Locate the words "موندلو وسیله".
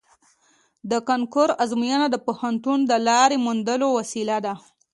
3.45-4.37